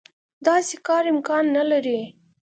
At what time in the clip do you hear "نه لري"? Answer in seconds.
1.57-1.99